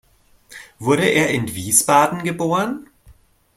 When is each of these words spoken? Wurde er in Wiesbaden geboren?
Wurde 0.79 1.03
er 1.05 1.29
in 1.29 1.53
Wiesbaden 1.53 2.23
geboren? 2.23 2.87